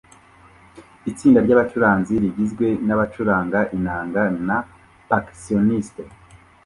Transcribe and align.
Itsinda 1.11 1.39
ryumucuranzi 1.45 2.13
rigizwe 2.23 2.67
nabacuranga 2.87 3.59
inanga 3.77 4.21
na 4.47 4.57
percussionist 5.07 5.95